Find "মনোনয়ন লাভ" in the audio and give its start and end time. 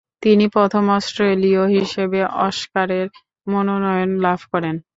3.47-4.39